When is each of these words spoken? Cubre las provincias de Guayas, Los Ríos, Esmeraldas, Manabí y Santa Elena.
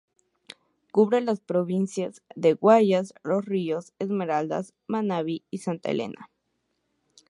Cubre 0.91 1.21
las 1.21 1.41
provincias 1.41 2.23
de 2.35 2.53
Guayas, 2.55 3.13
Los 3.21 3.45
Ríos, 3.45 3.93
Esmeraldas, 3.99 4.73
Manabí 4.87 5.43
y 5.51 5.59
Santa 5.59 5.91
Elena. 5.91 6.27